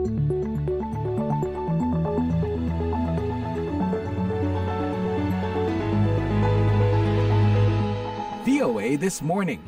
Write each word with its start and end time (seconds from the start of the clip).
VOA 0.00 0.08
This 8.96 9.20
Morning. 9.20 9.60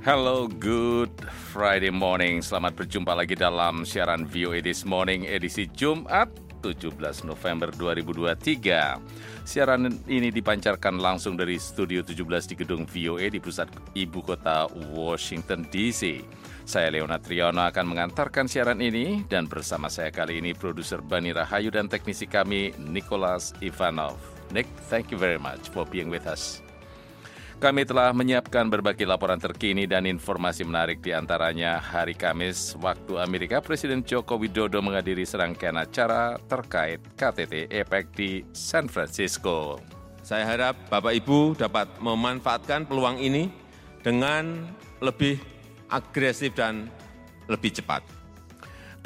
Hello, 0.00 0.48
good 0.48 1.12
Friday 1.52 1.92
morning. 1.92 2.40
Selamat 2.40 2.72
berjumpa 2.72 3.12
lagi 3.12 3.36
dalam 3.36 3.84
siaran 3.84 4.24
VOA 4.24 4.64
This 4.64 4.88
Morning 4.88 5.28
edisi 5.28 5.68
Jumat 5.76 6.32
17 6.62 7.26
November 7.26 7.74
2023. 7.74 9.42
Siaran 9.42 9.90
ini 10.06 10.30
dipancarkan 10.30 11.02
langsung 11.02 11.34
dari 11.34 11.58
Studio 11.58 12.06
17 12.06 12.48
di 12.48 12.54
gedung 12.54 12.86
VOA 12.86 13.26
di 13.26 13.42
pusat 13.42 13.66
ibu 13.98 14.22
kota 14.22 14.70
Washington 14.94 15.66
DC. 15.66 16.22
Saya 16.62 16.94
Leona 16.94 17.18
Triana 17.18 17.74
akan 17.74 17.90
mengantarkan 17.90 18.46
siaran 18.46 18.78
ini 18.78 19.26
dan 19.26 19.50
bersama 19.50 19.90
saya 19.90 20.14
kali 20.14 20.38
ini 20.38 20.54
produser 20.54 21.02
Bani 21.02 21.34
Rahayu 21.34 21.74
dan 21.74 21.90
teknisi 21.90 22.30
kami 22.30 22.70
Nicholas 22.78 23.50
Ivanov. 23.58 24.14
Nick, 24.54 24.70
thank 24.86 25.10
you 25.10 25.18
very 25.18 25.42
much 25.42 25.68
for 25.74 25.82
being 25.82 26.06
with 26.06 26.30
us. 26.30 26.71
Kami 27.62 27.86
telah 27.86 28.10
menyiapkan 28.10 28.66
berbagai 28.66 29.06
laporan 29.06 29.38
terkini 29.38 29.86
dan 29.86 30.02
informasi 30.02 30.66
menarik 30.66 30.98
di 30.98 31.14
antaranya 31.14 31.78
hari 31.78 32.10
Kamis 32.10 32.74
waktu 32.82 33.22
Amerika 33.22 33.62
Presiden 33.62 34.02
Joko 34.02 34.34
Widodo 34.34 34.82
menghadiri 34.82 35.22
serangkaian 35.22 35.78
acara 35.78 36.42
terkait 36.50 36.98
KTT 37.14 37.70
APEC 37.70 38.04
di 38.18 38.30
San 38.50 38.90
Francisco. 38.90 39.78
Saya 40.26 40.42
harap 40.42 40.74
Bapak 40.90 41.14
Ibu 41.22 41.54
dapat 41.54 41.86
memanfaatkan 42.02 42.82
peluang 42.82 43.22
ini 43.22 43.46
dengan 44.02 44.66
lebih 44.98 45.38
agresif 45.86 46.58
dan 46.58 46.90
lebih 47.46 47.78
cepat. 47.78 48.02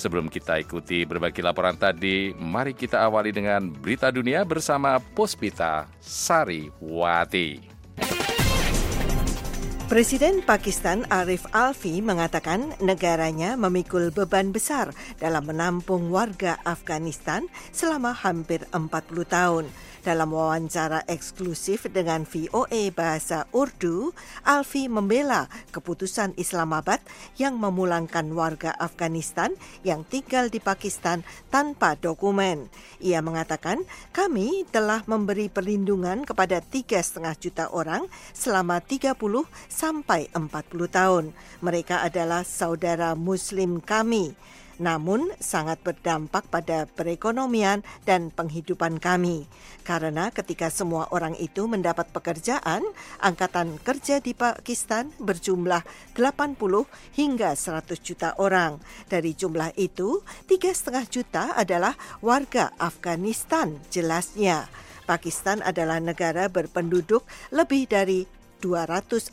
Sebelum 0.00 0.32
kita 0.32 0.56
ikuti 0.56 1.04
berbagai 1.04 1.44
laporan 1.44 1.76
tadi, 1.76 2.32
mari 2.32 2.72
kita 2.72 3.04
awali 3.04 3.36
dengan 3.36 3.68
berita 3.68 4.08
dunia 4.08 4.48
bersama 4.48 4.96
Puspita 4.96 5.92
Sari 6.00 6.72
Wati. 6.80 7.68
Presiden 9.92 10.40
Pakistan 10.40 11.04
Arif 11.12 11.44
Alfi 11.52 12.00
mengatakan 12.00 12.72
negaranya 12.80 13.60
memikul 13.60 14.08
beban 14.08 14.56
besar 14.56 14.96
dalam 15.20 15.44
menampung 15.44 16.08
warga 16.08 16.56
Afghanistan 16.64 17.44
selama 17.68 18.16
hampir 18.16 18.64
40 18.72 18.88
tahun. 19.28 19.68
Dalam 20.00 20.32
wawancara 20.32 21.04
eksklusif 21.04 21.84
dengan 21.92 22.24
VOA 22.24 22.88
Bahasa 22.88 23.44
Urdu, 23.52 24.16
Alfi 24.48 24.88
membela 24.88 25.52
keputusan 25.76 26.32
Islamabad 26.40 27.04
yang 27.36 27.60
memulangkan 27.60 28.32
warga 28.32 28.72
Afghanistan 28.80 29.52
yang 29.84 30.08
tinggal 30.08 30.48
di 30.48 30.56
Pakistan 30.56 31.20
tanpa 31.52 32.00
dokumen. 32.00 32.72
Ia 33.04 33.20
mengatakan, 33.20 33.84
kami 34.16 34.64
telah 34.72 35.04
memberi 35.04 35.52
perlindungan 35.52 36.24
kepada 36.24 36.64
tiga 36.64 36.96
setengah 37.04 37.36
juta 37.36 37.64
orang 37.68 38.08
selama 38.32 38.80
30 38.80 39.20
sampai 39.68 40.32
40 40.32 40.48
tahun. 40.88 41.24
Mereka 41.60 42.00
adalah 42.00 42.48
saudara 42.48 43.12
Muslim 43.12 43.84
kami 43.84 44.32
namun 44.80 45.28
sangat 45.36 45.84
berdampak 45.84 46.48
pada 46.48 46.88
perekonomian 46.88 47.84
dan 48.08 48.32
penghidupan 48.32 48.96
kami. 48.96 49.44
Karena 49.84 50.32
ketika 50.32 50.72
semua 50.72 51.06
orang 51.12 51.36
itu 51.36 51.68
mendapat 51.68 52.08
pekerjaan, 52.08 52.80
angkatan 53.20 53.76
kerja 53.84 54.24
di 54.24 54.32
Pakistan 54.32 55.12
berjumlah 55.20 55.84
80 56.16 56.56
hingga 57.12 57.52
100 57.52 58.00
juta 58.00 58.32
orang. 58.40 58.80
Dari 59.06 59.36
jumlah 59.36 59.76
itu, 59.76 60.24
tiga 60.48 60.72
setengah 60.72 61.04
juta 61.04 61.44
adalah 61.52 61.92
warga 62.24 62.72
Afghanistan 62.80 63.76
jelasnya. 63.92 64.64
Pakistan 65.04 65.60
adalah 65.60 65.98
negara 65.98 66.46
berpenduduk 66.46 67.26
lebih 67.50 67.90
dari 67.90 68.39
240 68.60 69.32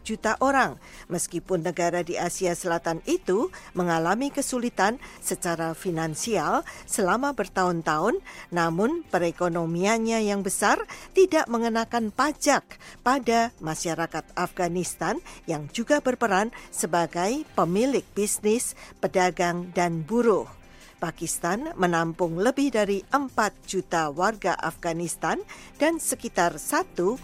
juta 0.00 0.34
orang. 0.40 0.80
Meskipun 1.12 1.62
negara 1.62 2.00
di 2.00 2.16
Asia 2.16 2.56
Selatan 2.56 3.04
itu 3.04 3.52
mengalami 3.76 4.32
kesulitan 4.32 4.96
secara 5.20 5.76
finansial 5.76 6.64
selama 6.88 7.36
bertahun-tahun, 7.36 8.18
namun 8.48 9.04
perekonomiannya 9.12 10.24
yang 10.24 10.40
besar 10.40 10.80
tidak 11.12 11.44
mengenakan 11.46 12.08
pajak 12.08 12.64
pada 13.04 13.52
masyarakat 13.60 14.24
Afghanistan 14.34 15.20
yang 15.44 15.68
juga 15.70 16.00
berperan 16.00 16.48
sebagai 16.72 17.44
pemilik 17.52 18.04
bisnis, 18.16 18.72
pedagang, 18.98 19.70
dan 19.76 20.00
buruh. 20.02 20.63
Pakistan 21.04 21.68
menampung 21.76 22.40
lebih 22.40 22.72
dari 22.72 23.04
4 23.12 23.36
juta 23.68 24.08
warga 24.08 24.56
Afghanistan 24.56 25.36
dan 25.76 26.00
sekitar 26.00 26.56
1,7 26.56 27.20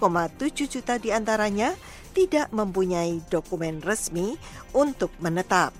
juta 0.69 1.01
di 1.01 1.09
antaranya 1.09 1.73
tidak 2.13 2.53
mempunyai 2.53 3.25
dokumen 3.33 3.81
resmi 3.81 4.37
untuk 4.77 5.09
menetap. 5.17 5.73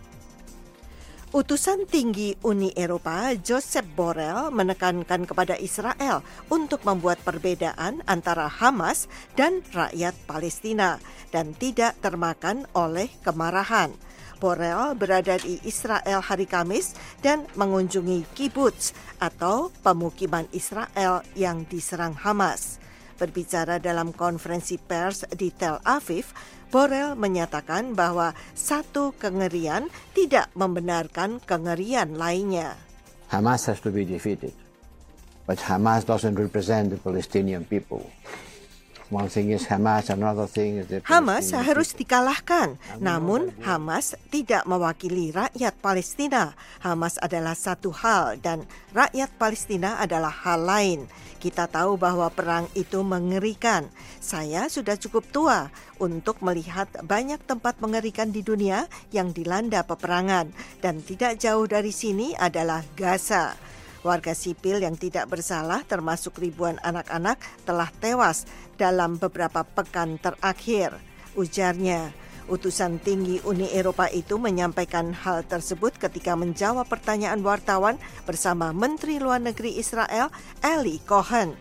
Utusan 1.31 1.87
tinggi 1.87 2.35
Uni 2.43 2.75
Eropa 2.75 3.31
Joseph 3.39 3.87
Borrell 3.95 4.51
menekankan 4.51 5.29
kepada 5.29 5.55
Israel 5.61 6.27
untuk 6.51 6.83
membuat 6.83 7.23
perbedaan 7.23 8.03
antara 8.09 8.51
Hamas 8.51 9.07
dan 9.39 9.63
rakyat 9.71 10.17
Palestina 10.27 10.99
dan 11.31 11.55
tidak 11.55 11.95
termakan 12.03 12.67
oleh 12.75 13.07
kemarahan. 13.23 13.95
Borel 14.41 14.97
berada 14.97 15.37
di 15.37 15.61
Israel 15.69 16.25
hari 16.25 16.49
Kamis 16.49 16.97
dan 17.21 17.45
mengunjungi 17.61 18.25
kibbutz 18.33 18.97
atau 19.21 19.69
pemukiman 19.85 20.49
Israel 20.57 21.21
yang 21.37 21.69
diserang 21.69 22.17
Hamas. 22.17 22.81
Berbicara 23.21 23.77
dalam 23.77 24.17
konferensi 24.17 24.81
pers 24.81 25.29
di 25.37 25.53
Tel 25.53 25.77
Aviv, 25.85 26.33
Borel 26.73 27.13
menyatakan 27.21 27.93
bahwa 27.93 28.33
satu 28.57 29.13
kengerian 29.21 29.93
tidak 30.17 30.49
membenarkan 30.57 31.37
kengerian 31.45 32.17
lainnya. 32.17 32.81
Hamas 33.29 33.69
has 33.69 33.79
to 33.85 33.93
be 33.93 34.09
defeated, 34.09 34.57
but 35.45 35.61
Hamas 35.61 36.09
doesn't 36.09 36.41
represent 36.41 36.91
the 36.91 36.99
Palestinian 36.99 37.69
people. 37.69 38.09
Hamas 41.03 41.51
harus 41.51 41.91
dikalahkan, 41.99 42.79
namun 43.03 43.51
Hamas 43.59 44.15
tidak 44.31 44.63
mewakili 44.71 45.35
rakyat 45.35 45.75
Palestina. 45.83 46.55
Hamas 46.79 47.19
adalah 47.19 47.59
satu 47.59 47.91
hal 47.91 48.39
dan 48.39 48.63
rakyat 48.95 49.35
Palestina 49.35 49.99
adalah 49.99 50.31
hal 50.31 50.63
lain. 50.63 51.11
Kita 51.41 51.67
tahu 51.67 51.97
bahwa 51.97 52.29
perang 52.31 52.69
itu 52.77 53.01
mengerikan. 53.01 53.89
Saya 54.21 54.69
sudah 54.69 54.95
cukup 55.01 55.25
tua 55.33 55.73
untuk 55.97 56.39
melihat 56.45 56.87
banyak 57.03 57.41
tempat 57.49 57.81
mengerikan 57.81 58.29
di 58.29 58.45
dunia 58.45 58.87
yang 59.11 59.33
dilanda 59.33 59.83
peperangan 59.83 60.53
dan 60.85 61.01
tidak 61.01 61.41
jauh 61.41 61.65
dari 61.65 61.91
sini 61.91 62.37
adalah 62.37 62.85
Gaza. 62.93 63.57
Warga 64.01 64.33
sipil 64.33 64.81
yang 64.81 64.97
tidak 64.97 65.29
bersalah 65.29 65.85
termasuk 65.85 66.41
ribuan 66.41 66.81
anak-anak 66.81 67.37
telah 67.69 67.93
tewas 68.01 68.49
dalam 68.81 69.21
beberapa 69.21 69.61
pekan 69.61 70.17
terakhir. 70.17 70.97
Ujarnya, 71.37 72.09
utusan 72.49 72.97
tinggi 72.97 73.45
Uni 73.45 73.69
Eropa 73.77 74.09
itu 74.09 74.41
menyampaikan 74.41 75.13
hal 75.13 75.45
tersebut 75.45 76.01
ketika 76.01 76.33
menjawab 76.33 76.89
pertanyaan 76.89 77.45
wartawan 77.45 78.01
bersama 78.25 78.73
Menteri 78.73 79.21
Luar 79.21 79.39
Negeri 79.39 79.77
Israel 79.77 80.33
Eli 80.65 80.97
Cohen. 81.05 81.53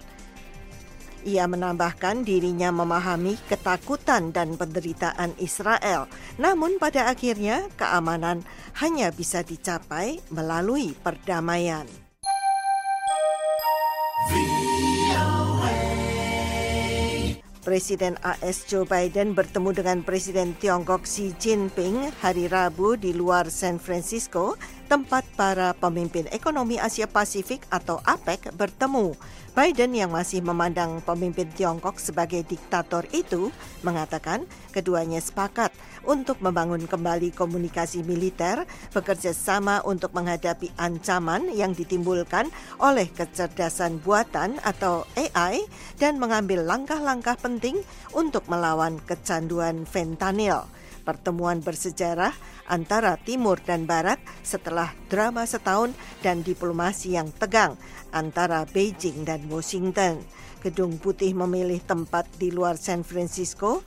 Ia 1.28 1.44
menambahkan 1.52 2.24
dirinya 2.24 2.72
memahami 2.72 3.36
ketakutan 3.52 4.32
dan 4.32 4.56
penderitaan 4.56 5.36
Israel, 5.44 6.08
namun 6.40 6.80
pada 6.80 7.12
akhirnya 7.12 7.68
keamanan 7.76 8.48
hanya 8.80 9.12
bisa 9.12 9.44
dicapai 9.44 10.24
melalui 10.32 10.96
perdamaian. 10.96 12.09
Presiden 17.70 18.18
AS 18.26 18.66
Joe 18.66 18.82
Biden 18.82 19.38
bertemu 19.38 19.70
dengan 19.78 20.02
Presiden 20.02 20.58
Tiongkok 20.58 21.06
Xi 21.06 21.38
Jinping 21.38 22.10
hari 22.18 22.50
Rabu 22.50 22.98
di 22.98 23.14
luar 23.14 23.54
San 23.54 23.78
Francisco, 23.78 24.58
tempat 24.90 25.22
para 25.38 25.78
pemimpin 25.78 26.26
ekonomi 26.34 26.82
Asia 26.82 27.06
Pasifik 27.06 27.62
atau 27.70 28.02
APEC 28.02 28.50
bertemu. 28.58 29.14
Biden 29.54 29.94
yang 29.94 30.10
masih 30.10 30.42
memandang 30.42 30.98
pemimpin 31.06 31.46
Tiongkok 31.54 32.02
sebagai 32.02 32.42
diktator 32.42 33.06
itu 33.14 33.54
mengatakan 33.86 34.50
keduanya 34.74 35.22
sepakat 35.22 35.70
untuk 36.10 36.42
membangun 36.42 36.90
kembali 36.90 37.30
komunikasi 37.38 38.02
militer, 38.02 38.66
bekerja 38.90 39.30
sama 39.36 39.86
untuk 39.86 40.16
menghadapi 40.18 40.74
ancaman 40.80 41.54
yang 41.54 41.78
ditimbulkan 41.78 42.50
oleh 42.82 43.06
kecerdasan 43.14 44.02
buatan 44.02 44.58
atau 44.66 45.06
AI 45.14 45.70
dan 46.02 46.18
mengambil 46.18 46.66
langkah-langkah 46.66 47.38
penting 47.38 47.78
untuk 48.18 48.48
melawan 48.50 48.98
kecanduan 49.06 49.86
fentanyl 49.86 50.66
pertemuan 51.10 51.66
bersejarah 51.66 52.38
antara 52.70 53.18
Timur 53.18 53.58
dan 53.66 53.90
Barat 53.90 54.22
setelah 54.46 54.94
drama 55.10 55.50
setahun 55.50 55.98
dan 56.22 56.46
diplomasi 56.46 57.18
yang 57.18 57.34
tegang 57.34 57.74
antara 58.14 58.70
Beijing 58.70 59.26
dan 59.26 59.50
Washington. 59.50 60.22
Gedung 60.62 61.02
Putih 61.02 61.34
memilih 61.34 61.82
tempat 61.82 62.30
di 62.38 62.54
luar 62.54 62.78
San 62.78 63.02
Francisco 63.02 63.82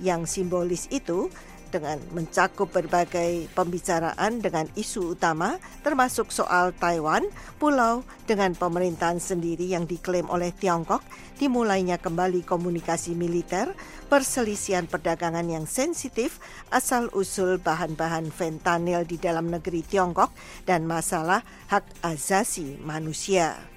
yang 0.00 0.24
simbolis 0.24 0.88
itu 0.88 1.28
dengan 1.72 1.96
mencakup 2.12 2.68
berbagai 2.68 3.48
pembicaraan 3.56 4.44
dengan 4.44 4.68
isu 4.76 5.16
utama 5.16 5.56
termasuk 5.80 6.28
soal 6.28 6.76
Taiwan, 6.76 7.24
pulau 7.56 8.04
dengan 8.28 8.52
pemerintahan 8.52 9.16
sendiri 9.16 9.64
yang 9.64 9.88
diklaim 9.88 10.28
oleh 10.28 10.52
Tiongkok, 10.52 11.00
dimulainya 11.40 11.96
kembali 11.96 12.44
komunikasi 12.44 13.16
militer, 13.16 13.72
perselisihan 14.12 14.84
perdagangan 14.84 15.48
yang 15.48 15.64
sensitif, 15.64 16.36
asal-usul 16.68 17.56
bahan-bahan 17.58 18.28
fentanyl 18.28 19.08
di 19.08 19.16
dalam 19.16 19.48
negeri 19.48 19.80
Tiongkok, 19.80 20.30
dan 20.68 20.84
masalah 20.84 21.40
hak 21.72 21.88
asasi 22.04 22.76
manusia. 22.84 23.72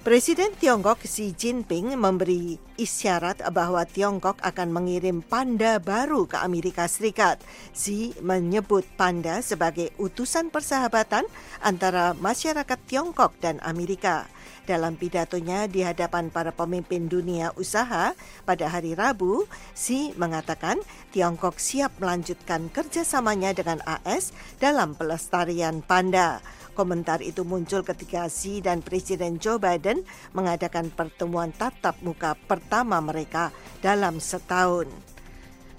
Presiden 0.00 0.56
Tiongkok 0.56 1.04
Xi 1.04 1.36
Jinping 1.36 1.92
memberi 1.92 2.56
isyarat 2.80 3.44
bahwa 3.52 3.84
Tiongkok 3.84 4.40
akan 4.40 4.72
mengirim 4.72 5.20
panda 5.20 5.76
baru 5.76 6.24
ke 6.24 6.40
Amerika 6.40 6.88
Serikat. 6.88 7.36
Xi 7.76 8.16
menyebut 8.24 8.88
panda 8.96 9.44
sebagai 9.44 9.92
utusan 10.00 10.48
persahabatan 10.48 11.28
antara 11.60 12.16
masyarakat 12.16 12.80
Tiongkok 12.88 13.36
dan 13.44 13.60
Amerika. 13.60 14.24
Dalam 14.64 14.96
pidatonya 14.96 15.68
di 15.68 15.84
hadapan 15.84 16.32
para 16.32 16.54
pemimpin 16.54 17.10
dunia 17.10 17.52
usaha 17.60 18.16
pada 18.48 18.66
hari 18.72 18.96
Rabu, 18.96 19.44
Xi 19.76 20.16
mengatakan 20.16 20.80
Tiongkok 21.12 21.60
siap 21.60 22.00
melanjutkan 22.00 22.72
kerjasamanya 22.72 23.52
dengan 23.52 23.84
AS 23.84 24.32
dalam 24.62 24.96
pelestarian 24.96 25.84
panda. 25.84 26.40
Komentar 26.70 27.18
itu 27.18 27.42
muncul 27.42 27.82
ketika 27.82 28.30
Xi 28.30 28.62
dan 28.62 28.78
Presiden 28.78 29.42
Joe 29.42 29.58
Biden 29.58 30.06
mengadakan 30.32 30.94
pertemuan 30.94 31.50
tatap 31.50 31.98
muka 32.06 32.38
pertama 32.46 32.69
mereka 32.78 33.50
dalam 33.82 34.22
setahun. 34.22 34.86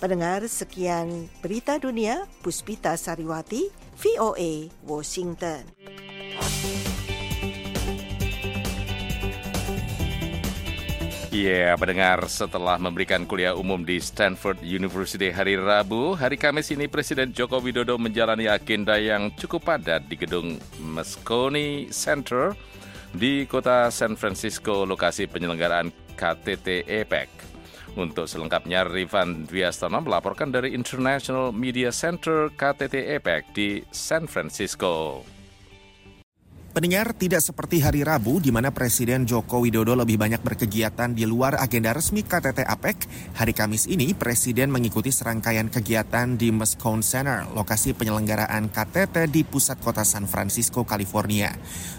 Pendengar 0.01 0.43
sekian 0.49 1.29
berita 1.39 1.77
dunia, 1.77 2.25
Puspita 2.41 2.97
Sariwati, 2.97 3.69
VOA, 4.01 4.67
Washington. 4.81 5.61
Ya, 11.31 11.71
yeah, 11.71 11.73
mendengar 11.79 12.27
setelah 12.27 12.75
memberikan 12.75 13.23
kuliah 13.23 13.55
umum 13.55 13.87
di 13.87 14.03
Stanford 14.03 14.59
University 14.67 15.31
hari 15.31 15.55
Rabu, 15.55 16.11
hari 16.11 16.35
Kamis 16.35 16.75
ini 16.75 16.91
Presiden 16.91 17.31
Joko 17.31 17.63
Widodo 17.63 17.95
menjalani 17.95 18.51
agenda 18.51 18.99
yang 18.99 19.31
cukup 19.39 19.63
padat 19.63 20.11
di 20.11 20.19
gedung 20.19 20.59
Moscone 20.83 21.87
Center 21.87 22.51
di 23.15 23.47
kota 23.47 23.87
San 23.95 24.19
Francisco, 24.19 24.83
lokasi 24.83 25.27
penyelenggaraan 25.31 25.91
KTT 26.13 26.85
APEC. 26.85 27.29
Untuk 27.99 28.23
selengkapnya, 28.23 28.87
Rifan 28.87 29.43
Dwiastono 29.43 29.99
melaporkan 29.99 30.47
dari 30.47 30.71
International 30.71 31.51
Media 31.51 31.91
Center 31.91 32.47
KTT 32.55 33.19
APEC 33.19 33.43
di 33.51 33.83
San 33.91 34.31
Francisco. 34.31 35.27
Pendengar 36.71 37.11
tidak 37.11 37.43
seperti 37.43 37.83
hari 37.83 37.99
Rabu 37.99 38.39
di 38.39 38.47
mana 38.47 38.71
Presiden 38.71 39.27
Joko 39.27 39.59
Widodo 39.59 39.91
lebih 39.91 40.15
banyak 40.15 40.39
berkegiatan 40.39 41.11
di 41.11 41.27
luar 41.27 41.59
agenda 41.59 41.91
resmi 41.91 42.23
KTT 42.23 42.63
APEC. 42.63 43.11
Hari 43.35 43.51
Kamis 43.51 43.91
ini 43.91 44.15
Presiden 44.15 44.71
mengikuti 44.71 45.11
serangkaian 45.11 45.67
kegiatan 45.67 46.39
di 46.39 46.47
Moscone 46.55 47.03
Center, 47.03 47.43
lokasi 47.51 47.91
penyelenggaraan 47.91 48.71
KTT 48.71 49.27
di 49.27 49.43
pusat 49.43 49.83
kota 49.83 50.07
San 50.07 50.31
Francisco, 50.31 50.87
California. 50.87 51.51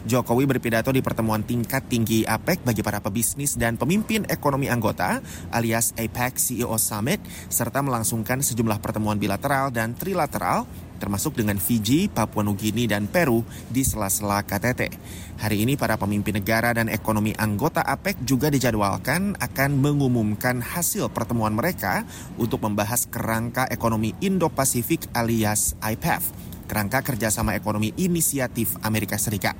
Jokowi 0.09 0.49
berpidato 0.49 0.89
di 0.89 1.05
pertemuan 1.05 1.45
tingkat 1.45 1.93
tinggi 1.93 2.25
APEC 2.25 2.65
bagi 2.65 2.81
para 2.81 3.05
pebisnis 3.05 3.61
dan 3.61 3.77
pemimpin 3.77 4.25
ekonomi 4.33 4.73
anggota 4.73 5.21
alias 5.53 5.93
APEC 6.01 6.41
CEO 6.41 6.81
Summit 6.81 7.21
serta 7.53 7.85
melangsungkan 7.85 8.41
sejumlah 8.41 8.81
pertemuan 8.81 9.21
bilateral 9.21 9.69
dan 9.69 9.93
trilateral 9.93 10.65
termasuk 11.02 11.34
dengan 11.34 11.58
Fiji, 11.58 12.06
Papua 12.06 12.46
Nugini, 12.46 12.87
dan 12.87 13.10
Peru 13.10 13.43
di 13.66 13.82
sela-sela 13.82 14.46
KTT. 14.46 14.94
Hari 15.43 15.66
ini 15.66 15.75
para 15.75 15.99
pemimpin 15.99 16.38
negara 16.38 16.70
dan 16.70 16.87
ekonomi 16.87 17.34
anggota 17.34 17.82
APEC 17.82 18.22
juga 18.22 18.46
dijadwalkan 18.46 19.34
akan 19.43 19.70
mengumumkan 19.82 20.62
hasil 20.62 21.10
pertemuan 21.10 21.50
mereka 21.50 22.06
untuk 22.38 22.62
membahas 22.62 23.10
kerangka 23.10 23.66
ekonomi 23.66 24.14
Indo-Pasifik 24.22 25.10
alias 25.10 25.75
IPEF, 25.82 26.31
kerangka 26.70 27.02
kerjasama 27.02 27.58
ekonomi 27.58 27.90
inisiatif 27.99 28.78
Amerika 28.87 29.19
Serikat. 29.19 29.58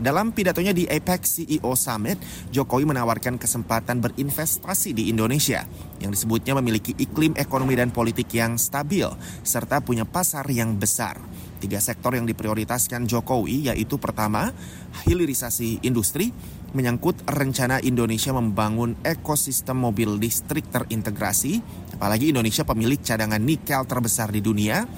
Dalam 0.00 0.32
pidatonya 0.32 0.72
di 0.72 0.88
APEC 0.88 1.20
CEO 1.28 1.76
Summit, 1.76 2.16
Jokowi 2.48 2.88
menawarkan 2.88 3.36
kesempatan 3.36 4.00
berinvestasi 4.00 4.96
di 4.96 5.12
Indonesia 5.12 5.68
yang 6.00 6.14
disebutnya 6.14 6.56
memiliki 6.56 6.96
iklim 6.96 7.36
ekonomi 7.36 7.76
dan 7.76 7.92
politik 7.92 8.32
yang 8.32 8.56
stabil 8.56 9.04
serta 9.44 9.84
punya 9.84 10.08
pasar 10.08 10.48
yang 10.48 10.80
besar. 10.80 11.20
Tiga 11.62 11.78
sektor 11.78 12.16
yang 12.18 12.26
diprioritaskan 12.26 13.06
Jokowi 13.06 13.70
yaitu 13.70 14.00
pertama, 14.00 14.50
hilirisasi 15.06 15.84
industri, 15.86 16.34
menyangkut 16.72 17.22
rencana 17.28 17.78
Indonesia 17.84 18.32
membangun 18.32 18.96
ekosistem 19.04 19.76
mobil 19.76 20.16
listrik 20.16 20.66
terintegrasi, 20.72 21.60
apalagi 21.94 22.32
Indonesia 22.32 22.64
pemilik 22.64 22.98
cadangan 22.98 23.38
nikel 23.38 23.84
terbesar 23.84 24.32
di 24.32 24.40
dunia. 24.40 24.88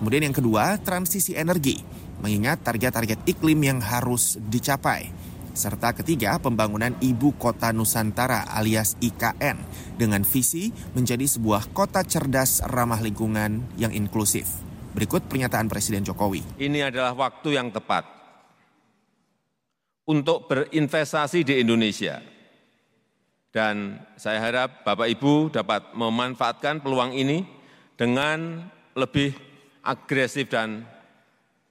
Kemudian 0.00 0.24
yang 0.24 0.32
kedua, 0.32 0.80
transisi 0.80 1.36
energi 1.36 1.76
mengingat 2.24 2.64
target-target 2.64 3.20
iklim 3.28 3.60
yang 3.60 3.78
harus 3.84 4.40
dicapai. 4.40 5.12
Serta 5.52 5.92
ketiga, 5.92 6.40
pembangunan 6.40 6.96
Ibu 7.04 7.36
Kota 7.36 7.68
Nusantara 7.68 8.48
alias 8.48 8.96
IKN 8.96 9.60
dengan 10.00 10.24
visi 10.24 10.72
menjadi 10.96 11.28
sebuah 11.28 11.68
kota 11.76 12.00
cerdas 12.00 12.64
ramah 12.64 13.04
lingkungan 13.04 13.76
yang 13.76 13.92
inklusif. 13.92 14.48
Berikut 14.96 15.28
pernyataan 15.28 15.68
Presiden 15.68 16.00
Jokowi. 16.00 16.56
Ini 16.56 16.88
adalah 16.88 17.12
waktu 17.12 17.60
yang 17.60 17.68
tepat 17.68 18.08
untuk 20.08 20.48
berinvestasi 20.48 21.44
di 21.44 21.60
Indonesia. 21.60 22.24
Dan 23.52 24.00
saya 24.16 24.40
harap 24.40 24.80
Bapak 24.86 25.12
Ibu 25.12 25.52
dapat 25.52 25.92
memanfaatkan 25.92 26.80
peluang 26.80 27.12
ini 27.12 27.44
dengan 28.00 28.64
lebih 28.96 29.49
agresif 29.84 30.48
dan 30.48 30.84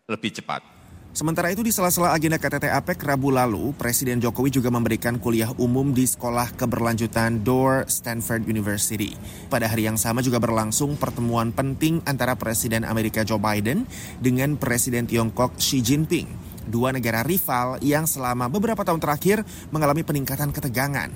lebih 0.09 0.33
cepat. 0.33 0.79
Sementara 1.09 1.49
itu 1.49 1.65
di 1.65 1.73
sela-sela 1.73 2.13
agenda 2.13 2.37
KTT 2.37 2.69
APEC 2.69 3.01
Rabu 3.01 3.33
lalu, 3.33 3.73
Presiden 3.73 4.21
Jokowi 4.21 4.53
juga 4.53 4.69
memberikan 4.69 5.17
kuliah 5.17 5.49
umum 5.57 5.89
di 5.89 6.05
Sekolah 6.05 6.53
Keberlanjutan 6.53 7.41
Door 7.41 7.89
Stanford 7.89 8.45
University. 8.45 9.17
Pada 9.49 9.65
hari 9.65 9.89
yang 9.89 9.97
sama 9.97 10.21
juga 10.21 10.37
berlangsung 10.37 11.01
pertemuan 11.01 11.49
penting 11.49 12.05
antara 12.05 12.37
Presiden 12.37 12.85
Amerika 12.85 13.25
Joe 13.25 13.41
Biden 13.41 13.89
dengan 14.21 14.53
Presiden 14.53 15.09
Tiongkok 15.09 15.57
Xi 15.57 15.81
Jinping. 15.81 16.29
Dua 16.69 16.93
negara 16.93 17.25
rival 17.25 17.81
yang 17.81 18.05
selama 18.05 18.45
beberapa 18.45 18.85
tahun 18.85 19.01
terakhir 19.01 19.41
mengalami 19.73 20.05
peningkatan 20.05 20.53
ketegangan. 20.53 21.09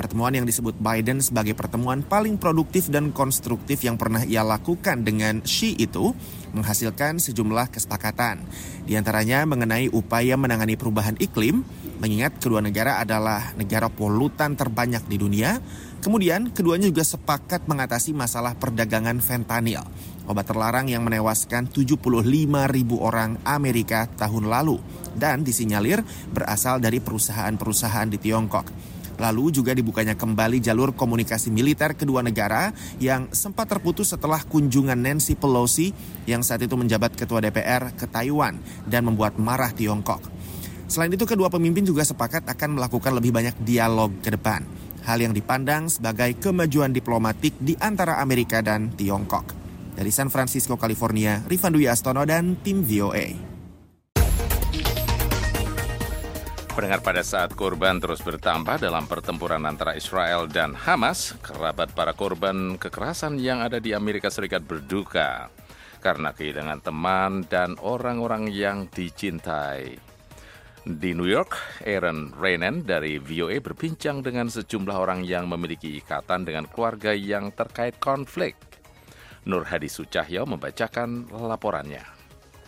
Pertemuan 0.00 0.32
yang 0.32 0.48
disebut 0.48 0.80
Biden 0.80 1.20
sebagai 1.20 1.52
pertemuan 1.52 2.00
paling 2.00 2.40
produktif 2.40 2.88
dan 2.88 3.12
konstruktif 3.12 3.84
yang 3.84 4.00
pernah 4.00 4.24
ia 4.24 4.40
lakukan 4.40 5.04
dengan 5.04 5.44
Xi 5.44 5.76
itu 5.76 6.16
menghasilkan 6.56 7.20
sejumlah 7.20 7.68
kesepakatan. 7.68 8.40
Di 8.88 8.96
antaranya 8.96 9.44
mengenai 9.44 9.92
upaya 9.92 10.40
menangani 10.40 10.80
perubahan 10.80 11.20
iklim, 11.20 11.68
mengingat 12.00 12.40
kedua 12.40 12.64
negara 12.64 12.96
adalah 12.96 13.52
negara 13.60 13.92
polutan 13.92 14.56
terbanyak 14.56 15.04
di 15.04 15.20
dunia. 15.20 15.60
Kemudian 16.00 16.48
keduanya 16.48 16.88
juga 16.88 17.04
sepakat 17.04 17.68
mengatasi 17.68 18.16
masalah 18.16 18.56
perdagangan 18.56 19.20
fentanyl, 19.20 19.84
obat 20.24 20.48
terlarang 20.48 20.88
yang 20.88 21.04
menewaskan 21.04 21.68
75 21.68 22.00
ribu 22.72 23.04
orang 23.04 23.36
Amerika 23.44 24.08
tahun 24.16 24.48
lalu 24.48 24.80
dan 25.12 25.44
disinyalir 25.44 26.00
berasal 26.32 26.80
dari 26.80 27.04
perusahaan-perusahaan 27.04 28.08
di 28.08 28.16
Tiongkok. 28.16 28.96
Lalu 29.20 29.52
juga 29.52 29.76
dibukanya 29.76 30.16
kembali 30.16 30.64
jalur 30.64 30.96
komunikasi 30.96 31.52
militer 31.52 31.92
kedua 31.92 32.24
negara 32.24 32.72
yang 32.96 33.28
sempat 33.36 33.68
terputus 33.68 34.16
setelah 34.16 34.40
kunjungan 34.48 34.96
Nancy 34.96 35.36
Pelosi 35.36 35.92
yang 36.24 36.40
saat 36.40 36.64
itu 36.64 36.72
menjabat 36.72 37.12
ketua 37.12 37.44
DPR 37.44 37.92
ke 37.92 38.08
Taiwan 38.08 38.56
dan 38.88 39.04
membuat 39.04 39.36
marah 39.36 39.76
Tiongkok. 39.76 40.24
Selain 40.88 41.12
itu 41.12 41.28
kedua 41.28 41.52
pemimpin 41.52 41.84
juga 41.84 42.00
sepakat 42.02 42.48
akan 42.48 42.80
melakukan 42.80 43.12
lebih 43.12 43.30
banyak 43.30 43.60
dialog 43.60 44.10
ke 44.24 44.32
depan. 44.32 44.64
Hal 45.04 45.20
yang 45.20 45.36
dipandang 45.36 45.92
sebagai 45.92 46.40
kemajuan 46.40 46.90
diplomatik 46.90 47.54
di 47.60 47.76
antara 47.76 48.24
Amerika 48.24 48.64
dan 48.64 48.88
Tiongkok. 48.96 49.52
Dari 50.00 50.08
San 50.08 50.32
Francisco, 50.32 50.80
California, 50.80 51.44
Rifan 51.44 51.76
Dwi 51.76 51.92
Astono 51.92 52.24
dan 52.24 52.56
tim 52.64 52.80
VOA. 52.80 53.49
Pendengar 56.80 57.04
pada 57.04 57.20
saat 57.20 57.52
korban 57.52 58.00
terus 58.00 58.24
bertambah 58.24 58.80
dalam 58.80 59.04
pertempuran 59.04 59.68
antara 59.68 59.92
Israel 60.00 60.48
dan 60.48 60.72
Hamas, 60.72 61.36
kerabat 61.44 61.92
para 61.92 62.16
korban 62.16 62.80
kekerasan 62.80 63.36
yang 63.36 63.60
ada 63.60 63.76
di 63.76 63.92
Amerika 63.92 64.32
Serikat 64.32 64.64
berduka 64.64 65.52
karena 66.00 66.32
kehilangan 66.32 66.80
teman 66.80 67.44
dan 67.52 67.76
orang-orang 67.84 68.48
yang 68.48 68.88
dicintai. 68.88 70.00
Di 70.88 71.12
New 71.12 71.28
York, 71.28 71.84
Aaron 71.84 72.32
Renan 72.32 72.80
dari 72.80 73.20
VOA 73.20 73.60
berbincang 73.60 74.24
dengan 74.24 74.48
sejumlah 74.48 74.96
orang 74.96 75.20
yang 75.28 75.52
memiliki 75.52 76.00
ikatan 76.00 76.48
dengan 76.48 76.64
keluarga 76.64 77.12
yang 77.12 77.52
terkait 77.52 78.00
konflik. 78.00 78.56
Nur 79.44 79.68
Hadi 79.68 79.92
Sucahyo 79.92 80.48
membacakan 80.48 81.28
laporannya. 81.28 82.00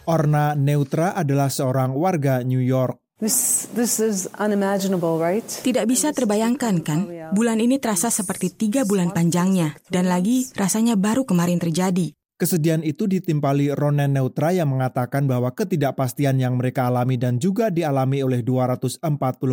Orna 0.05 0.53
Neutra 0.53 1.17
adalah 1.17 1.49
seorang 1.49 1.97
warga 1.97 2.45
New 2.45 2.61
York. 2.61 3.02
This, 3.21 3.69
this 3.75 4.01
is 4.03 4.27
unimaginable, 4.37 5.17
right? 5.21 5.45
Tidak 5.45 5.87
bisa 5.87 6.11
terbayangkan 6.11 6.75
kan? 6.85 7.01
Bulan 7.33 7.63
ini 7.63 7.79
terasa 7.79 8.11
seperti 8.11 8.51
tiga 8.53 8.83
bulan 8.85 9.15
panjangnya, 9.15 9.79
dan 9.89 10.11
lagi 10.11 10.51
rasanya 10.59 10.99
baru 10.99 11.25
kemarin 11.25 11.63
terjadi. 11.63 12.13
Kesedihan 12.43 12.83
itu 12.83 13.07
ditimpali 13.07 13.71
Ronen 13.71 14.19
Neutra 14.19 14.51
yang 14.51 14.75
mengatakan 14.75 15.31
bahwa 15.31 15.55
ketidakpastian 15.55 16.43
yang 16.43 16.59
mereka 16.59 16.91
alami 16.91 17.15
dan 17.15 17.39
juga 17.39 17.71
dialami 17.71 18.19
oleh 18.19 18.43
240 18.43 18.99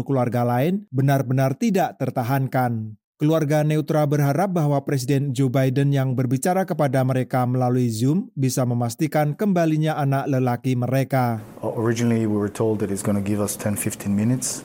keluarga 0.02 0.42
lain 0.42 0.90
benar-benar 0.90 1.54
tidak 1.54 2.02
tertahankan. 2.02 2.99
Keluarga 3.20 3.68
Neutra 3.68 4.08
berharap 4.08 4.56
bahwa 4.56 4.80
Presiden 4.88 5.36
Joe 5.36 5.52
Biden 5.52 5.92
yang 5.92 6.16
berbicara 6.16 6.64
kepada 6.64 7.04
mereka 7.04 7.44
melalui 7.44 7.92
Zoom 7.92 8.32
bisa 8.32 8.64
memastikan 8.64 9.36
kembalinya 9.36 10.00
anak 10.00 10.32
lelaki 10.32 10.80
mereka. 10.80 11.44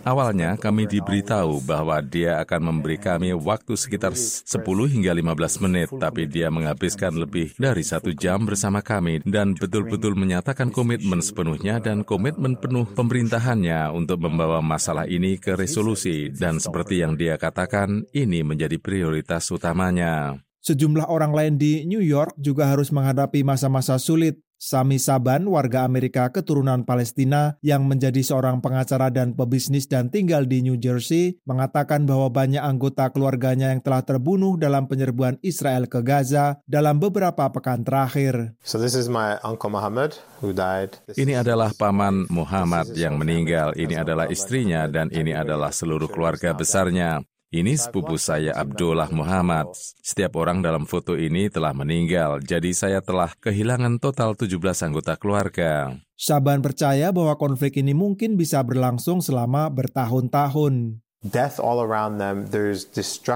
Awalnya 0.06 0.50
kami 0.54 0.82
diberitahu 0.86 1.52
bahwa 1.66 1.98
dia 1.98 2.38
akan 2.46 2.60
memberi 2.62 2.94
kami 2.94 3.34
waktu 3.34 3.74
sekitar 3.74 4.14
10 4.14 4.46
hingga 4.86 5.10
15 5.10 5.64
menit, 5.66 5.90
tapi 5.98 6.30
dia 6.30 6.46
menghabiskan 6.54 7.10
lebih 7.18 7.58
dari 7.58 7.82
satu 7.82 8.14
jam 8.14 8.46
bersama 8.46 8.86
kami 8.86 9.18
dan 9.26 9.58
betul-betul 9.58 10.14
menyatakan 10.14 10.70
komitmen 10.70 11.18
sepenuhnya 11.18 11.82
dan 11.82 12.06
komitmen 12.06 12.54
penuh 12.54 12.86
pemerintahannya 12.86 13.90
untuk 13.90 14.22
membawa 14.22 14.62
masalah 14.62 15.10
ini 15.10 15.42
ke 15.42 15.58
resolusi. 15.58 16.30
Dan 16.30 16.62
seperti 16.62 17.02
yang 17.02 17.18
dia 17.18 17.34
katakan, 17.34 18.06
ini 18.14 18.43
menjadi 18.44 18.76
prioritas 18.76 19.48
utamanya. 19.50 20.38
Sejumlah 20.64 21.12
orang 21.12 21.36
lain 21.36 21.54
di 21.60 21.84
New 21.84 22.00
York 22.00 22.40
juga 22.40 22.64
harus 22.72 22.88
menghadapi 22.88 23.44
masa-masa 23.44 24.00
sulit. 24.00 24.40
Sami 24.56 24.96
Saban, 24.96 25.44
warga 25.44 25.84
Amerika 25.84 26.32
keturunan 26.32 26.88
Palestina 26.88 27.60
yang 27.60 27.84
menjadi 27.84 28.24
seorang 28.24 28.64
pengacara 28.64 29.12
dan 29.12 29.36
pebisnis 29.36 29.84
dan 29.84 30.08
tinggal 30.08 30.48
di 30.48 30.64
New 30.64 30.80
Jersey, 30.80 31.36
mengatakan 31.44 32.08
bahwa 32.08 32.32
banyak 32.32 32.64
anggota 32.64 33.12
keluarganya 33.12 33.76
yang 33.76 33.84
telah 33.84 34.00
terbunuh 34.00 34.56
dalam 34.56 34.88
penyerbuan 34.88 35.36
Israel 35.44 35.84
ke 35.84 36.00
Gaza 36.00 36.64
dalam 36.64 36.96
beberapa 36.96 37.44
pekan 37.52 37.84
terakhir. 37.84 38.56
So 38.64 38.80
this 38.80 38.96
is 38.96 39.12
my 39.12 39.36
uncle 39.44 39.68
Muhammad 39.68 40.16
who 40.40 40.56
died. 40.56 40.96
Ini 41.12 41.44
adalah 41.44 41.76
paman 41.76 42.24
Muhammad 42.32 42.88
yang 42.96 43.20
meninggal, 43.20 43.76
ini 43.76 44.00
adalah 44.00 44.32
istrinya 44.32 44.88
dan 44.88 45.12
ini 45.12 45.36
adalah 45.36 45.76
seluruh 45.76 46.08
keluarga 46.08 46.56
besarnya. 46.56 47.20
Ini 47.54 47.78
sepupu 47.78 48.18
saya 48.18 48.50
Abdullah 48.50 49.06
Muhammad. 49.14 49.70
Setiap 49.78 50.34
orang 50.42 50.58
dalam 50.58 50.90
foto 50.90 51.14
ini 51.14 51.46
telah 51.46 51.70
meninggal, 51.70 52.42
jadi 52.42 52.74
saya 52.74 52.98
telah 52.98 53.30
kehilangan 53.38 54.02
total 54.02 54.34
17 54.34 54.58
anggota 54.82 55.14
keluarga. 55.14 55.94
Saban 56.18 56.66
percaya 56.66 57.14
bahwa 57.14 57.38
konflik 57.38 57.78
ini 57.78 57.94
mungkin 57.94 58.34
bisa 58.34 58.58
berlangsung 58.66 59.22
selama 59.22 59.70
bertahun-tahun. 59.70 60.98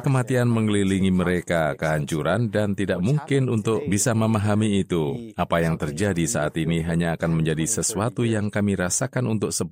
Kematian 0.02 0.48
mengelilingi 0.50 1.08
mereka, 1.14 1.72
kehancuran, 1.78 2.50
dan 2.50 2.74
tidak 2.74 2.98
mungkin 2.98 3.46
untuk 3.46 3.86
bisa 3.86 4.18
memahami 4.18 4.82
itu. 4.82 5.32
Apa 5.38 5.62
yang 5.62 5.78
terjadi 5.78 6.26
saat 6.26 6.58
ini 6.58 6.82
hanya 6.82 7.14
akan 7.14 7.38
menjadi 7.38 7.64
sesuatu 7.64 8.26
yang 8.26 8.50
kami 8.50 8.74
rasakan 8.74 9.30
untuk 9.30 9.54
10, 9.54 9.70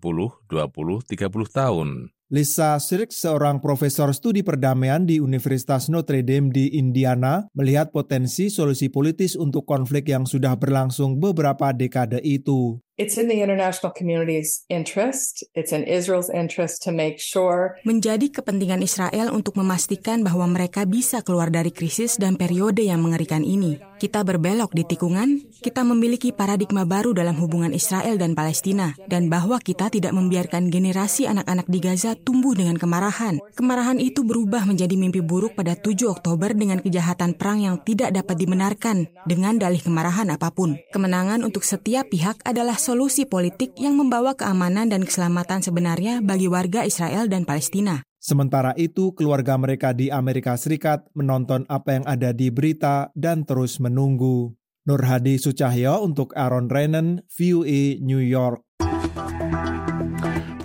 20, 0.49 1.03
30 1.03 1.51
tahun. 1.51 2.15
Lisa 2.27 2.75
Sirk, 2.83 3.15
seorang 3.15 3.63
profesor 3.63 4.11
studi 4.11 4.43
perdamaian 4.43 5.07
di 5.07 5.23
Universitas 5.23 5.87
Notre 5.87 6.27
Dame 6.27 6.51
di 6.51 6.75
Indiana, 6.75 7.47
melihat 7.55 7.95
potensi 7.95 8.51
solusi 8.51 8.91
politis 8.91 9.39
untuk 9.39 9.63
konflik 9.63 10.11
yang 10.11 10.27
sudah 10.27 10.59
berlangsung 10.59 11.23
beberapa 11.23 11.71
dekade 11.71 12.19
itu. 12.27 12.83
It's 12.97 13.21
in 13.21 13.29
the 13.29 13.45
international 13.45 13.93
community's 13.93 14.65
interest, 14.73 15.45
it's 15.53 15.69
in 15.69 15.85
Israel's 15.85 16.33
interest 16.33 16.81
to 16.89 16.91
make 16.97 17.21
sure 17.21 17.77
menjadi 17.85 18.33
kepentingan 18.33 18.81
Israel 18.81 19.37
untuk 19.37 19.61
memastikan 19.61 20.25
bahwa 20.25 20.49
mereka 20.49 20.89
bisa 20.89 21.21
keluar 21.21 21.53
dari 21.53 21.69
krisis 21.77 22.17
dan 22.17 22.41
periode 22.41 22.81
yang 22.81 23.05
mengerikan 23.05 23.45
ini. 23.45 23.77
Kita 24.01 24.25
berbelok 24.25 24.73
di 24.73 24.89
tikungan, 24.89 25.45
kita 25.61 25.85
memiliki 25.85 26.33
paradigma 26.33 26.89
baru 26.89 27.13
dalam 27.13 27.37
hubungan 27.37 27.77
Israel 27.77 28.17
dan 28.17 28.33
Palestina, 28.33 28.97
dan 29.13 29.29
bahwa 29.29 29.61
kita 29.61 29.93
tidak 29.93 30.17
membiarkan 30.17 30.73
generasi 30.73 31.29
anak-anak 31.29 31.69
di 31.69 31.79
Gaza 31.85 32.16
tumbuh 32.21 32.57
dengan 32.57 32.81
kemarahan. 32.81 33.39
Kemarahan 33.53 34.01
itu 34.01 34.25
berubah 34.25 34.65
menjadi 34.65 34.97
mimpi 34.97 35.21
buruk 35.21 35.53
pada 35.53 35.77
7 35.77 36.09
Oktober 36.09 36.57
dengan 36.57 36.81
kejahatan 36.81 37.37
perang 37.37 37.61
yang 37.61 37.77
tidak 37.85 38.17
dapat 38.17 38.37
dibenarkan 38.41 39.07
dengan 39.29 39.61
dalih 39.61 39.81
kemarahan 39.81 40.33
apa 40.33 40.49
pun. 40.51 40.81
Kemenangan 40.91 41.45
untuk 41.45 41.63
setiap 41.63 42.09
pihak 42.09 42.41
adalah 42.43 42.81
solusi 42.81 43.29
politik 43.29 43.77
yang 43.77 43.95
membawa 43.95 44.33
keamanan 44.35 44.89
dan 44.89 45.05
keselamatan 45.05 45.61
sebenarnya 45.61 46.25
bagi 46.25 46.49
warga 46.49 46.83
Israel 46.83 47.29
dan 47.29 47.47
Palestina. 47.47 48.03
Sementara 48.27 48.75
itu, 48.75 49.15
keluarga 49.15 49.55
mereka 49.55 49.95
di 49.95 50.11
Amerika 50.11 50.59
Serikat 50.59 51.07
menonton 51.15 51.63
apa 51.71 51.95
yang 51.95 52.05
ada 52.11 52.35
di 52.35 52.51
berita 52.51 53.15
dan 53.15 53.47
terus 53.47 53.79
menunggu. 53.79 54.51
Nur 54.87 55.03
Hadi 55.03 55.39
Sucahyo 55.39 56.03
untuk 56.03 56.35
Aaron 56.35 56.67
Renan, 56.67 57.23
VOA 57.31 58.03
New 58.03 58.19
York. 58.19 58.66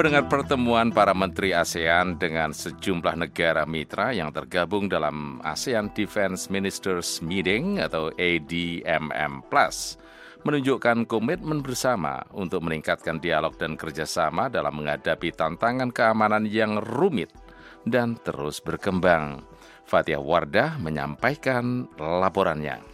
Pendengar 0.01 0.33
pertemuan 0.33 0.89
para 0.89 1.13
menteri 1.13 1.53
ASEAN 1.53 2.17
dengan 2.17 2.57
sejumlah 2.57 3.21
negara 3.21 3.69
mitra 3.69 4.09
yang 4.09 4.33
tergabung 4.33 4.89
dalam 4.89 5.37
ASEAN 5.45 5.93
Defense 5.93 6.49
Ministers 6.49 7.21
Meeting 7.21 7.77
atau 7.77 8.09
ADMM 8.17 9.45
Plus 9.45 10.01
menunjukkan 10.41 11.05
komitmen 11.05 11.61
bersama 11.61 12.17
untuk 12.33 12.65
meningkatkan 12.65 13.21
dialog 13.21 13.53
dan 13.61 13.77
kerjasama 13.77 14.49
dalam 14.49 14.81
menghadapi 14.81 15.37
tantangan 15.37 15.93
keamanan 15.93 16.49
yang 16.49 16.81
rumit 16.81 17.29
dan 17.85 18.17
terus 18.25 18.57
berkembang. 18.57 19.45
Fatih 19.85 20.17
Wardah 20.17 20.81
menyampaikan 20.81 21.85
laporannya. 22.01 22.90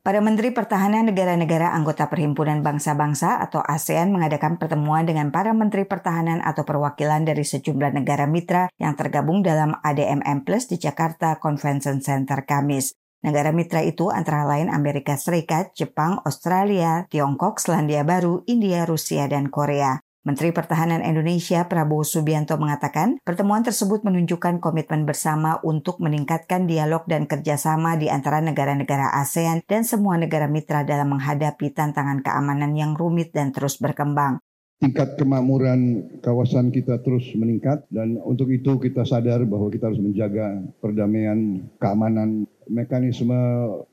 Para 0.00 0.24
Menteri 0.24 0.48
Pertahanan 0.48 1.12
negara-negara 1.12 1.76
anggota 1.76 2.08
Perhimpunan 2.08 2.64
Bangsa-Bangsa 2.64 3.36
atau 3.36 3.60
ASEAN 3.60 4.08
mengadakan 4.08 4.56
pertemuan 4.56 5.04
dengan 5.04 5.28
para 5.28 5.52
Menteri 5.52 5.84
Pertahanan 5.84 6.40
atau 6.40 6.64
perwakilan 6.64 7.28
dari 7.28 7.44
sejumlah 7.44 8.00
negara 8.00 8.24
mitra 8.24 8.72
yang 8.80 8.96
tergabung 8.96 9.44
dalam 9.44 9.76
ADMM 9.84 10.48
Plus 10.48 10.72
di 10.72 10.80
Jakarta 10.80 11.36
Convention 11.36 12.00
Center 12.00 12.48
Kamis. 12.48 12.96
Negara 13.20 13.52
mitra 13.52 13.84
itu 13.84 14.08
antara 14.08 14.48
lain 14.48 14.72
Amerika 14.72 15.20
Serikat, 15.20 15.76
Jepang, 15.76 16.24
Australia, 16.24 17.04
Tiongkok, 17.12 17.60
Selandia 17.60 18.00
Baru, 18.00 18.40
India, 18.48 18.88
Rusia, 18.88 19.28
dan 19.28 19.52
Korea. 19.52 20.00
Menteri 20.20 20.52
Pertahanan 20.52 21.00
Indonesia 21.00 21.64
Prabowo 21.64 22.04
Subianto 22.04 22.52
mengatakan 22.60 23.16
pertemuan 23.24 23.64
tersebut 23.64 24.04
menunjukkan 24.04 24.60
komitmen 24.60 25.08
bersama 25.08 25.56
untuk 25.64 25.96
meningkatkan 25.96 26.68
dialog 26.68 27.08
dan 27.08 27.24
kerjasama 27.24 27.96
di 27.96 28.12
antara 28.12 28.44
negara-negara 28.44 29.16
ASEAN 29.16 29.64
dan 29.64 29.80
semua 29.80 30.20
negara 30.20 30.44
mitra 30.44 30.84
dalam 30.84 31.16
menghadapi 31.16 31.72
tantangan 31.72 32.20
keamanan 32.20 32.76
yang 32.76 32.92
rumit 33.00 33.32
dan 33.32 33.48
terus 33.48 33.80
berkembang. 33.80 34.44
Tingkat 34.84 35.16
kemakmuran 35.16 36.12
kawasan 36.20 36.68
kita 36.68 37.00
terus 37.00 37.24
meningkat 37.32 37.88
dan 37.88 38.20
untuk 38.20 38.52
itu 38.52 38.76
kita 38.76 39.08
sadar 39.08 39.48
bahwa 39.48 39.72
kita 39.72 39.88
harus 39.88 40.04
menjaga 40.04 40.60
perdamaian, 40.84 41.64
keamanan, 41.80 42.44
mekanisme 42.68 43.40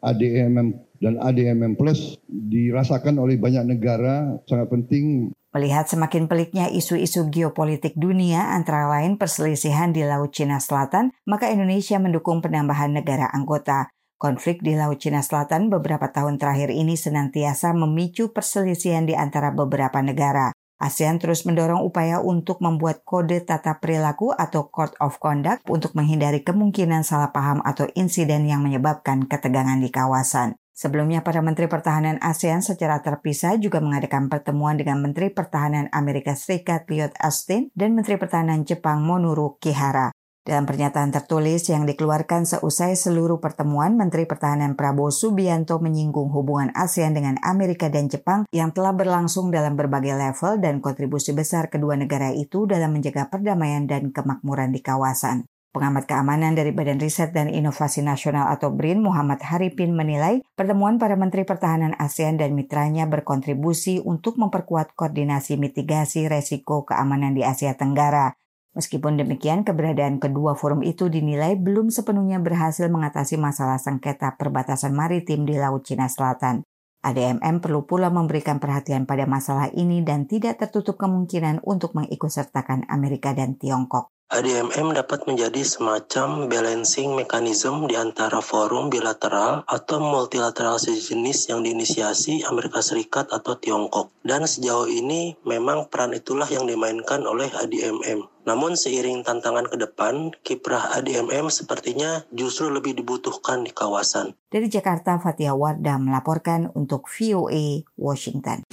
ADMM 0.04 0.76
dan 1.00 1.24
ADMM 1.24 1.80
Plus 1.80 2.20
dirasakan 2.28 3.16
oleh 3.16 3.40
banyak 3.40 3.64
negara 3.64 4.44
sangat 4.44 4.68
penting 4.76 5.32
Melihat 5.58 5.90
semakin 5.90 6.30
peliknya 6.30 6.70
isu-isu 6.70 7.34
geopolitik 7.34 7.98
dunia 7.98 8.54
antara 8.54 8.86
lain 8.94 9.18
perselisihan 9.18 9.90
di 9.90 10.06
Laut 10.06 10.30
Cina 10.30 10.62
Selatan, 10.62 11.18
maka 11.26 11.50
Indonesia 11.50 11.98
mendukung 11.98 12.46
penambahan 12.46 12.94
negara 12.94 13.26
anggota. 13.34 13.90
Konflik 14.22 14.62
di 14.62 14.78
Laut 14.78 15.02
Cina 15.02 15.26
Selatan 15.26 15.74
beberapa 15.74 16.14
tahun 16.14 16.38
terakhir 16.38 16.70
ini 16.70 16.94
senantiasa 16.94 17.74
memicu 17.74 18.30
perselisihan 18.30 19.10
di 19.10 19.18
antara 19.18 19.50
beberapa 19.50 19.98
negara. 20.06 20.54
ASEAN 20.78 21.18
terus 21.18 21.42
mendorong 21.42 21.82
upaya 21.82 22.22
untuk 22.22 22.62
membuat 22.62 23.02
kode 23.02 23.42
tata 23.42 23.82
perilaku 23.82 24.30
atau 24.38 24.70
Code 24.70 24.94
of 25.02 25.18
Conduct 25.18 25.66
untuk 25.74 25.98
menghindari 25.98 26.46
kemungkinan 26.46 27.02
salah 27.02 27.34
paham 27.34 27.66
atau 27.66 27.90
insiden 27.98 28.46
yang 28.46 28.62
menyebabkan 28.62 29.26
ketegangan 29.26 29.82
di 29.82 29.90
kawasan. 29.90 30.54
Sebelumnya, 30.78 31.26
para 31.26 31.42
Menteri 31.42 31.66
Pertahanan 31.66 32.22
ASEAN 32.22 32.62
secara 32.62 33.02
terpisah 33.02 33.58
juga 33.58 33.82
mengadakan 33.82 34.30
pertemuan 34.30 34.78
dengan 34.78 35.02
Menteri 35.02 35.34
Pertahanan 35.34 35.90
Amerika 35.90 36.38
Serikat 36.38 36.86
Lloyd 36.86 37.18
Austin 37.18 37.74
dan 37.74 37.98
Menteri 37.98 38.22
Pertahanan 38.22 38.62
Jepang 38.62 39.02
Monuru 39.02 39.58
Kihara. 39.58 40.14
Dalam 40.46 40.70
pernyataan 40.70 41.10
tertulis 41.10 41.66
yang 41.66 41.90
dikeluarkan 41.90 42.46
seusai 42.46 42.94
seluruh 42.94 43.42
pertemuan, 43.42 43.98
Menteri 43.98 44.30
Pertahanan 44.30 44.78
Prabowo 44.78 45.10
Subianto 45.10 45.82
menyinggung 45.82 46.30
hubungan 46.30 46.70
ASEAN 46.78 47.18
dengan 47.18 47.42
Amerika 47.42 47.90
dan 47.90 48.06
Jepang 48.06 48.46
yang 48.54 48.70
telah 48.70 48.94
berlangsung 48.94 49.50
dalam 49.50 49.74
berbagai 49.74 50.14
level 50.14 50.62
dan 50.62 50.78
kontribusi 50.78 51.34
besar 51.34 51.74
kedua 51.74 51.98
negara 51.98 52.30
itu 52.38 52.70
dalam 52.70 52.94
menjaga 52.94 53.34
perdamaian 53.34 53.90
dan 53.90 54.14
kemakmuran 54.14 54.70
di 54.70 54.86
kawasan. 54.86 55.50
Pengamat 55.78 56.10
keamanan 56.10 56.58
dari 56.58 56.74
Badan 56.74 56.98
Riset 56.98 57.38
dan 57.38 57.54
Inovasi 57.54 58.02
Nasional 58.02 58.50
atau 58.50 58.74
BRIN 58.74 58.98
Muhammad 58.98 59.46
Haripin 59.46 59.94
menilai 59.94 60.42
pertemuan 60.58 60.98
para 60.98 61.14
Menteri 61.14 61.46
Pertahanan 61.46 61.94
ASEAN 62.02 62.42
dan 62.42 62.58
mitranya 62.58 63.06
berkontribusi 63.06 64.02
untuk 64.02 64.42
memperkuat 64.42 64.98
koordinasi 64.98 65.54
mitigasi 65.62 66.26
resiko 66.26 66.82
keamanan 66.82 67.38
di 67.38 67.46
Asia 67.46 67.78
Tenggara. 67.78 68.34
Meskipun 68.74 69.22
demikian, 69.22 69.62
keberadaan 69.62 70.18
kedua 70.18 70.58
forum 70.58 70.82
itu 70.82 71.14
dinilai 71.14 71.54
belum 71.54 71.94
sepenuhnya 71.94 72.42
berhasil 72.42 72.90
mengatasi 72.90 73.38
masalah 73.38 73.78
sengketa 73.78 74.34
perbatasan 74.34 74.98
maritim 74.98 75.46
di 75.46 75.62
Laut 75.62 75.86
Cina 75.86 76.10
Selatan. 76.10 76.66
ADMM 77.06 77.62
perlu 77.62 77.86
pula 77.86 78.10
memberikan 78.10 78.58
perhatian 78.58 79.06
pada 79.06 79.30
masalah 79.30 79.70
ini 79.78 80.02
dan 80.02 80.26
tidak 80.26 80.58
tertutup 80.58 80.98
kemungkinan 80.98 81.62
untuk 81.62 81.94
mengikutsertakan 81.94 82.90
Amerika 82.90 83.38
dan 83.38 83.62
Tiongkok. 83.62 84.17
ADMM 84.28 84.92
dapat 84.92 85.24
menjadi 85.24 85.64
semacam 85.64 86.52
balancing 86.52 87.16
mechanism 87.16 87.88
di 87.88 87.96
antara 87.96 88.44
forum 88.44 88.92
bilateral 88.92 89.64
atau 89.64 90.04
multilateral 90.04 90.76
sejenis 90.76 91.48
yang 91.48 91.64
diinisiasi 91.64 92.44
Amerika 92.44 92.84
Serikat 92.84 93.32
atau 93.32 93.56
Tiongkok. 93.56 94.12
Dan 94.28 94.44
sejauh 94.44 94.92
ini 94.92 95.40
memang 95.48 95.88
peran 95.88 96.12
itulah 96.12 96.44
yang 96.52 96.68
dimainkan 96.68 97.24
oleh 97.24 97.48
ADMM. 97.56 98.28
Namun 98.44 98.76
seiring 98.76 99.24
tantangan 99.24 99.72
ke 99.72 99.80
depan, 99.80 100.36
kiprah 100.44 101.00
ADMM 101.00 101.48
sepertinya 101.48 102.28
justru 102.36 102.68
lebih 102.68 103.00
dibutuhkan 103.00 103.64
di 103.64 103.72
kawasan. 103.72 104.36
Dari 104.52 104.68
Jakarta, 104.68 105.24
Fatia 105.24 105.56
Wardah 105.56 106.04
melaporkan 106.04 106.68
untuk 106.76 107.08
VOA 107.08 107.88
Washington. 107.96 108.68